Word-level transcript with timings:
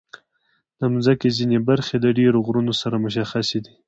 د 0.79 0.81
مځکې 0.93 1.27
ځینې 1.37 1.57
برخې 1.69 1.95
د 1.99 2.05
ډېرو 2.17 2.39
غرونو 2.45 2.73
سره 2.81 2.95
مشخصې 3.05 3.59
دي. 3.65 3.73